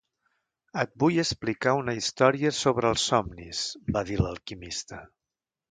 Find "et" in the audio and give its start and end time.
0.83-0.95